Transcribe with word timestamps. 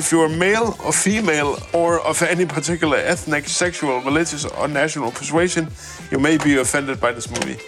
If 0.00 0.12
you're 0.12 0.34
male 0.46 0.68
or 0.84 0.92
female 0.92 1.52
or 1.72 1.90
of 2.10 2.22
any 2.22 2.46
particular 2.46 2.96
ethnic, 3.12 3.48
sexual, 3.48 4.00
religious 4.10 4.44
or 4.46 4.66
national 4.66 5.10
persuasion, 5.10 5.68
you 6.12 6.18
may 6.18 6.38
be 6.38 6.60
offended 6.60 6.96
by 7.00 7.12
this 7.12 7.28
movie. 7.28 7.58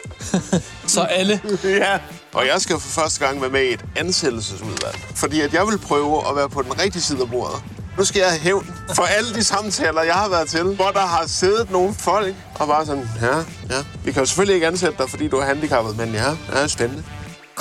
Så 0.94 1.02
alle. 1.02 1.40
ja. 1.84 1.98
Og 2.32 2.46
jeg 2.46 2.60
skal 2.60 2.78
for 2.78 3.00
første 3.00 3.26
gang 3.26 3.40
være 3.40 3.50
med 3.50 3.62
i 3.62 3.72
et 3.72 3.84
ansættelsesudvalg. 3.96 4.96
Fordi 5.14 5.40
at 5.40 5.54
jeg 5.54 5.66
vil 5.66 5.78
prøve 5.78 6.28
at 6.28 6.36
være 6.36 6.48
på 6.48 6.62
den 6.62 6.80
rigtige 6.80 7.02
side 7.02 7.20
af 7.22 7.30
bordet. 7.30 7.62
Nu 7.98 8.04
skal 8.04 8.20
jeg 8.20 8.28
have 8.28 8.40
hævn 8.40 8.66
for 8.94 9.02
alle 9.02 9.34
de 9.34 9.44
samtaler, 9.44 10.02
jeg 10.02 10.14
har 10.14 10.28
været 10.28 10.48
til, 10.48 10.62
hvor 10.62 10.90
der 10.90 11.06
har 11.06 11.26
siddet 11.26 11.70
nogle 11.70 11.94
folk 11.94 12.34
og 12.54 12.66
bare 12.66 12.86
sådan, 12.86 13.08
ja, 13.22 13.36
ja. 13.70 13.84
Vi 14.04 14.12
kan 14.12 14.22
jo 14.22 14.26
selvfølgelig 14.26 14.54
ikke 14.54 14.66
ansætte 14.66 14.98
dig, 14.98 15.10
fordi 15.10 15.28
du 15.28 15.36
er 15.36 15.44
handicappet, 15.44 15.96
men 15.96 16.12
ja, 16.14 16.36
ja, 16.52 16.66
spændende. 16.66 17.04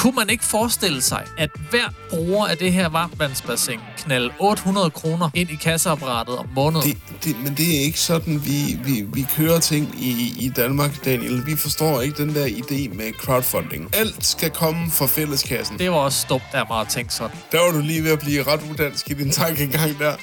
Kunne 0.02 0.15
man 0.15 0.29
ikke 0.29 0.43
forestille 0.43 1.02
sig, 1.02 1.25
at 1.38 1.49
hver 1.70 1.93
bruger 2.09 2.47
af 2.47 2.57
det 2.57 2.73
her 2.73 2.89
varmvandsbassin 2.89 3.80
knalde 3.98 4.34
800 4.39 4.89
kroner 4.89 5.30
ind 5.34 5.49
i 5.49 5.55
kasseapparatet 5.55 6.38
om 6.38 6.48
måneden? 6.55 6.89
Det, 6.89 7.23
det, 7.23 7.39
men 7.44 7.53
det 7.58 7.77
er 7.77 7.80
ikke 7.80 7.99
sådan, 7.99 8.45
vi, 8.45 8.80
vi, 8.84 9.05
vi 9.13 9.27
kører 9.38 9.59
ting 9.59 9.95
i, 9.98 10.34
i 10.39 10.49
Danmark, 10.49 11.05
Daniel. 11.05 11.45
Vi 11.45 11.55
forstår 11.55 12.02
ikke 12.02 12.23
den 12.23 12.35
der 12.35 12.45
idé 12.45 12.95
med 12.98 13.13
crowdfunding. 13.13 13.95
Alt 13.95 14.25
skal 14.25 14.49
komme 14.49 14.91
fra 14.91 15.05
fælleskassen. 15.05 15.80
Det 15.80 15.91
var 15.91 15.98
også 15.98 16.25
dumt 16.30 16.44
af 16.53 16.63
mig 16.70 16.81
at 16.81 16.88
tænke 16.88 17.13
sådan. 17.13 17.38
Der 17.52 17.66
var 17.66 17.72
du 17.72 17.80
lige 17.80 18.03
ved 18.03 18.11
at 18.11 18.20
blive 18.20 18.44
ret 18.44 18.61
udansk 18.72 19.09
i 19.09 19.13
din 19.13 19.31
tankegang 19.31 19.99
der. 19.99 20.16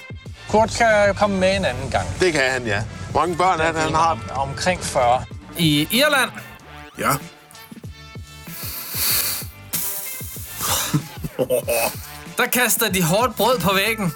Kurt 0.48 0.70
kan 0.78 1.14
komme 1.14 1.40
med 1.40 1.56
en 1.56 1.64
anden 1.64 1.90
gang. 1.90 2.06
Det 2.20 2.32
kan 2.32 2.50
han, 2.50 2.66
ja. 2.66 2.82
Mange 3.14 3.36
børn 3.36 3.60
er 3.60 3.72
det, 3.72 3.80
han 3.80 3.94
har? 3.94 4.10
Om, 4.10 4.48
omkring 4.48 4.80
40. 4.80 5.24
I 5.58 5.88
Irland, 5.90 6.30
Ja. 6.98 7.10
Der 12.36 12.46
kaster 12.52 12.88
de 12.92 13.02
hårdt 13.02 13.36
brød 13.36 13.58
på 13.58 13.74
væggen. 13.74 14.12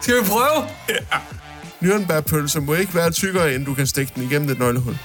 Skal 0.00 0.14
vi 0.14 0.28
prøve? 0.28 0.68
Nürnbergpølse 1.80 2.60
må 2.60 2.74
ikke 2.74 2.94
være 2.94 3.10
tykkere, 3.10 3.54
end 3.54 3.66
du 3.66 3.74
kan 3.74 3.86
stikke 3.86 4.12
den 4.14 4.22
igennem 4.22 4.50
et 4.50 4.58
nøglehul. 4.58 4.98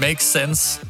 Makes 0.00 0.24
sense. 0.24 0.80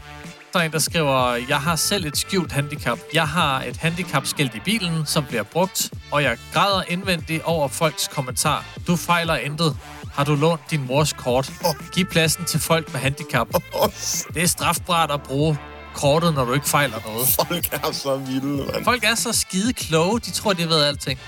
Så 0.53 0.59
er 0.59 0.63
en, 0.63 0.73
der 0.73 0.79
skriver, 0.79 1.35
jeg 1.49 1.61
har 1.61 1.77
selv 1.77 2.07
et 2.07 2.17
skjult 2.17 2.53
handicap. 2.53 2.99
Jeg 3.15 3.29
har 3.29 3.63
et 3.63 3.77
handicapskilt 3.77 4.55
i 4.55 4.61
bilen, 4.65 5.07
som 5.07 5.25
bliver 5.25 5.43
brugt, 5.43 5.91
og 6.11 6.23
jeg 6.23 6.39
græder 6.53 6.83
indvendigt 6.89 7.43
over 7.45 7.69
folks 7.69 8.09
kommentar. 8.09 8.65
Du 8.87 8.97
fejler 8.97 9.37
intet. 9.37 9.77
Har 10.13 10.25
du 10.25 10.35
lånt 10.35 10.61
din 10.71 10.87
mors 10.87 11.13
kort? 11.13 11.53
Giv 11.95 12.07
pladsen 12.07 12.45
til 12.45 12.61
folk 12.61 12.93
med 12.93 13.01
handicap. 13.01 13.49
Det 14.35 14.43
er 14.43 14.47
strafbart 14.47 15.11
at 15.11 15.23
bruge 15.23 15.59
kortet, 15.95 16.35
når 16.35 16.45
du 16.45 16.53
ikke 16.53 16.69
fejler 16.69 17.01
noget. 17.07 17.29
Folk 17.29 17.69
er 17.73 17.93
så 17.93 18.17
vilde, 18.17 18.67
mand. 18.73 18.85
Folk 18.85 19.05
er 19.05 19.15
så 19.15 19.33
skide 19.33 19.73
kloge, 19.73 20.21
de 20.21 20.31
tror, 20.31 20.53
de 20.53 20.69
ved 20.69 20.83
alting. 20.85 21.19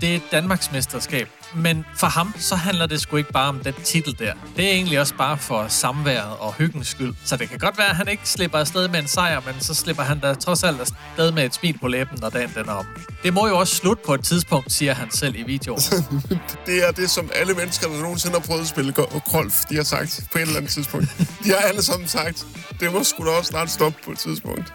Det 0.00 0.10
er 0.12 0.16
et 0.16 0.22
Danmarks 0.32 0.72
mesterskab. 0.72 1.28
Men 1.54 1.84
for 1.96 2.06
ham, 2.06 2.34
så 2.38 2.56
handler 2.56 2.86
det 2.86 3.00
sgu 3.00 3.16
ikke 3.16 3.32
bare 3.32 3.48
om 3.48 3.58
den 3.58 3.74
titel 3.84 4.18
der. 4.18 4.32
Det 4.56 4.64
er 4.64 4.70
egentlig 4.70 5.00
også 5.00 5.14
bare 5.14 5.38
for 5.38 5.68
samværet 5.68 6.36
og 6.38 6.52
hyggens 6.54 6.88
skyld. 6.88 7.14
Så 7.24 7.36
det 7.36 7.48
kan 7.48 7.58
godt 7.58 7.78
være, 7.78 7.88
at 7.90 7.96
han 7.96 8.08
ikke 8.08 8.28
slipper 8.28 8.58
afsted 8.58 8.88
med 8.88 9.00
en 9.00 9.08
sejr, 9.08 9.40
men 9.46 9.54
så 9.60 9.74
slipper 9.74 10.02
han 10.02 10.18
da 10.20 10.34
trods 10.34 10.64
alt 10.64 10.80
afsted 10.80 11.32
med 11.32 11.44
et 11.44 11.54
smil 11.54 11.78
på 11.78 11.88
læben, 11.88 12.18
når 12.20 12.28
dagen 12.30 12.50
den 12.54 12.68
er 12.68 12.72
om. 12.72 12.86
Det 13.22 13.34
må 13.34 13.46
jo 13.48 13.58
også 13.58 13.76
slutte 13.76 14.02
på 14.06 14.14
et 14.14 14.24
tidspunkt, 14.24 14.72
siger 14.72 14.94
han 14.94 15.10
selv 15.10 15.34
i 15.36 15.42
videoen. 15.42 15.80
Det 16.66 16.88
er 16.88 16.90
det, 16.90 17.10
som 17.10 17.30
alle 17.34 17.54
mennesker, 17.54 17.88
der 17.88 18.00
nogensinde 18.00 18.34
har 18.34 18.46
prøvet 18.46 18.60
at 18.60 18.68
spille 18.68 18.92
go- 18.92 19.20
golf, 19.32 19.54
de 19.70 19.76
har 19.76 19.84
sagt 19.84 20.20
på 20.32 20.38
et 20.38 20.42
eller 20.42 20.56
andet 20.56 20.70
tidspunkt. 20.70 21.08
De 21.44 21.48
har 21.48 21.56
alle 21.56 21.82
sammen 21.82 22.08
sagt, 22.08 22.46
det 22.80 22.92
må 22.92 23.04
sgu 23.04 23.24
da 23.26 23.30
også 23.30 23.48
snart 23.48 23.70
stoppe 23.70 23.98
på 24.04 24.10
et 24.10 24.18
tidspunkt. 24.18 24.72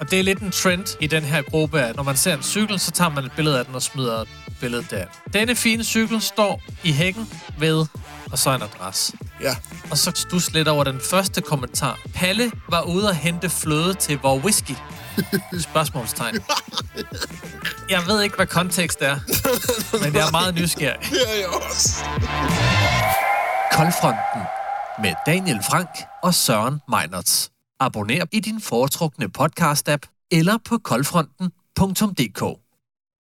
Og 0.00 0.10
det 0.10 0.18
er 0.18 0.22
lidt 0.22 0.38
en 0.38 0.50
trend 0.50 0.96
i 1.00 1.06
den 1.06 1.22
her 1.22 1.42
gruppe, 1.42 1.80
at 1.80 1.96
når 1.96 2.02
man 2.02 2.16
ser 2.16 2.34
en 2.36 2.42
cykel, 2.42 2.78
så 2.80 2.90
tager 2.90 3.10
man 3.10 3.24
et 3.24 3.32
billede 3.36 3.58
af 3.58 3.64
den 3.66 3.74
og 3.74 3.82
smider 3.82 4.24
billedet 4.62 4.90
der. 4.90 5.04
Denne 5.32 5.56
fine 5.56 5.84
cykel 5.84 6.20
står 6.20 6.62
i 6.84 6.92
hækken 6.92 7.30
ved, 7.58 7.86
og 8.32 8.38
så 8.38 8.54
en 8.54 8.62
adresse. 8.62 9.12
Ja. 9.40 9.56
Og 9.90 9.98
så 9.98 10.12
stus 10.14 10.52
lidt 10.52 10.68
over 10.68 10.84
den 10.84 11.00
første 11.10 11.40
kommentar. 11.40 11.98
Palle 12.14 12.52
var 12.68 12.82
ude 12.82 13.08
at 13.08 13.16
hente 13.16 13.50
fløde 13.50 13.94
til 13.94 14.18
vor 14.18 14.36
whisky. 14.36 14.74
Spørgsmålstegn. 15.70 16.38
Jeg 17.90 18.02
ved 18.06 18.22
ikke, 18.22 18.36
hvad 18.36 18.46
kontekst 18.46 19.02
er, 19.02 19.18
men 20.04 20.14
jeg 20.14 20.26
er 20.26 20.30
meget 20.30 20.54
nysgerrig. 20.60 21.00
Det 21.10 21.20
er 21.28 21.34
jeg 21.38 21.48
også. 21.48 22.04
Koldfronten 23.72 24.42
med 25.02 25.14
Daniel 25.26 25.58
Frank 25.70 25.88
og 26.22 26.34
Søren 26.34 26.80
Meinerts. 26.88 27.50
Abonner 27.80 28.24
i 28.32 28.40
din 28.40 28.60
foretrukne 28.60 29.28
podcast-app 29.38 30.28
eller 30.30 30.58
på 30.64 30.78
koldfronten.dk. 30.78 32.61